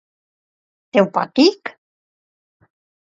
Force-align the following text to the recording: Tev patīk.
Tev 0.97 1.09
patīk. 1.19 1.75